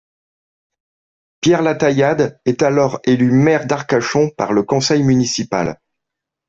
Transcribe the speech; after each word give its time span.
Pierre 1.41 1.61
Lataillade 1.61 2.41
est 2.45 2.63
alors 2.63 2.99
élu 3.03 3.31
maire 3.31 3.67
d'Arcachon 3.67 4.31
par 4.31 4.51
le 4.51 4.63
conseil 4.63 5.03
municipal. 5.03 5.77